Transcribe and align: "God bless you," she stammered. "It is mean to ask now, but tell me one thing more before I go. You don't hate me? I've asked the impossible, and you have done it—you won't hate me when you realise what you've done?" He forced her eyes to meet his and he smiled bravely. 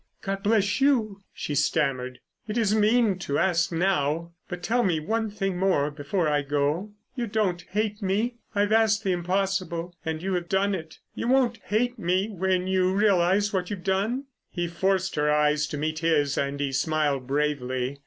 "God 0.23 0.41
bless 0.41 0.81
you," 0.81 1.21
she 1.31 1.53
stammered. 1.53 2.21
"It 2.47 2.57
is 2.57 2.73
mean 2.73 3.19
to 3.19 3.37
ask 3.37 3.71
now, 3.71 4.31
but 4.49 4.63
tell 4.63 4.81
me 4.83 4.99
one 4.99 5.29
thing 5.29 5.59
more 5.59 5.91
before 5.91 6.27
I 6.27 6.41
go. 6.41 6.93
You 7.13 7.27
don't 7.27 7.61
hate 7.69 8.01
me? 8.01 8.37
I've 8.55 8.71
asked 8.71 9.03
the 9.03 9.11
impossible, 9.11 9.95
and 10.03 10.19
you 10.23 10.33
have 10.33 10.49
done 10.49 10.73
it—you 10.73 11.27
won't 11.27 11.57
hate 11.65 11.99
me 11.99 12.29
when 12.29 12.65
you 12.65 12.91
realise 12.91 13.53
what 13.53 13.69
you've 13.69 13.83
done?" 13.83 14.23
He 14.49 14.67
forced 14.67 15.13
her 15.17 15.29
eyes 15.31 15.67
to 15.67 15.77
meet 15.77 15.99
his 15.99 16.35
and 16.35 16.59
he 16.59 16.71
smiled 16.71 17.27
bravely. 17.27 17.99